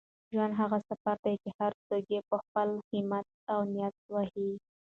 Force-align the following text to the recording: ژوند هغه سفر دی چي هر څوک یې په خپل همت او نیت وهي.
ژوند 0.33 0.53
هغه 0.61 0.77
سفر 0.89 1.15
دی 1.25 1.35
چي 1.43 1.49
هر 1.59 1.71
څوک 1.87 2.05
یې 2.13 2.19
په 2.29 2.35
خپل 2.43 2.69
همت 2.89 3.27
او 3.53 3.59
نیت 3.73 3.95
وهي. 4.13 4.49